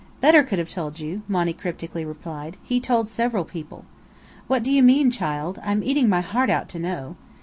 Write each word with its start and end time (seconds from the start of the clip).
"Bedr 0.19 0.41
could 0.41 0.57
have 0.57 0.71
told 0.71 0.99
you," 0.99 1.21
Monny 1.27 1.53
cryptically 1.53 2.03
replied. 2.03 2.57
"He 2.63 2.79
told 2.79 3.07
several 3.07 3.45
people." 3.45 3.85
"What 4.47 4.63
do 4.63 4.71
you 4.71 4.81
mean, 4.81 5.11
child? 5.11 5.61
I'm 5.63 5.83
eating 5.83 6.09
my 6.09 6.21
heart 6.21 6.49
out 6.49 6.67
to 6.69 6.79
know!" 6.79 7.17